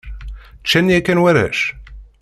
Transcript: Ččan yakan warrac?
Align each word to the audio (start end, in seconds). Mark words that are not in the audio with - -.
Ččan 0.63 0.91
yakan 0.93 1.21
warrac? 1.23 1.59